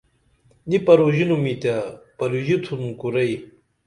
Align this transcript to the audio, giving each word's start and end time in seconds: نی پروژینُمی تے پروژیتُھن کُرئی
نی 0.69 0.77
پروژینُمی 0.85 1.53
تے 1.61 1.75
پروژیتُھن 2.17 2.81
کُرئی 2.99 3.35